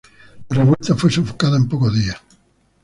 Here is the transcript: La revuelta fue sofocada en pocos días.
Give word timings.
La 0.49 0.57
revuelta 0.57 0.95
fue 0.95 1.11
sofocada 1.11 1.57
en 1.57 1.67
pocos 1.69 1.93
días. 1.93 2.15